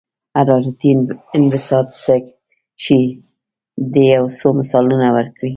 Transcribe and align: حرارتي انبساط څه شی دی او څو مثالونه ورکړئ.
حرارتي 0.35 0.89
انبساط 1.35 1.87
څه 2.03 2.15
شی 2.83 2.99
دی 3.93 4.05
او 4.17 4.25
څو 4.37 4.47
مثالونه 4.59 5.07
ورکړئ. 5.15 5.49